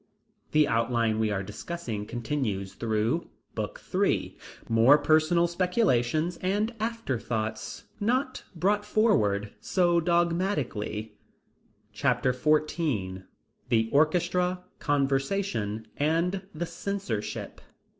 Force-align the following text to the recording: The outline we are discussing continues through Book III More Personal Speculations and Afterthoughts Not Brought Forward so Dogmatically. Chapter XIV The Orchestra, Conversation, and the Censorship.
The 0.51 0.67
outline 0.67 1.19
we 1.19 1.29
are 1.29 1.43
discussing 1.43 2.07
continues 2.07 2.73
through 2.73 3.29
Book 3.53 3.79
III 3.93 4.35
More 4.67 4.97
Personal 4.97 5.45
Speculations 5.47 6.37
and 6.37 6.73
Afterthoughts 6.79 7.83
Not 7.99 8.41
Brought 8.55 8.83
Forward 8.83 9.53
so 9.59 9.99
Dogmatically. 9.99 11.13
Chapter 11.93 12.33
XIV 12.33 13.25
The 13.69 13.89
Orchestra, 13.91 14.63
Conversation, 14.79 15.85
and 15.97 16.47
the 16.51 16.65
Censorship. 16.65 17.61